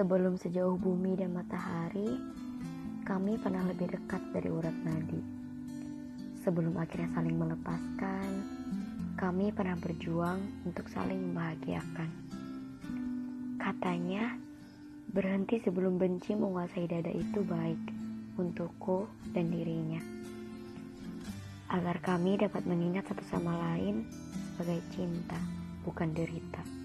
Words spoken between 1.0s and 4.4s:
dan matahari, kami pernah lebih dekat